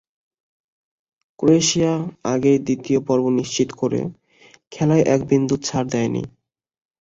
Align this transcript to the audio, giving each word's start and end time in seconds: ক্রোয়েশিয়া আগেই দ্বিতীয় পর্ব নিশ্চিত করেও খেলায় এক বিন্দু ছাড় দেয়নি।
ক্রোয়েশিয়া 1.39 1.93
আগেই 2.25 2.59
দ্বিতীয় 2.59 2.99
পর্ব 3.07 3.25
নিশ্চিত 3.39 3.69
করেও 3.81 4.05
খেলায় 4.71 5.03
এক 5.13 5.21
বিন্দু 5.29 5.55
ছাড় 5.67 5.87
দেয়নি। 5.91 6.23